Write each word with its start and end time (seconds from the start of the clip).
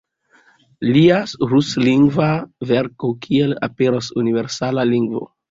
Lia 0.95 1.19
ruslingva 1.51 2.31
verko 2.71 3.11
"Kiel 3.27 3.55
aperos 3.69 4.11
universala 4.25 4.89
lingvo? 4.95 5.25